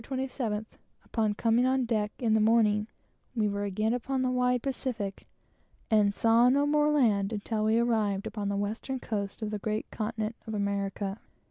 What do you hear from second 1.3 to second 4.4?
coming on deck in the morning, we were again upon the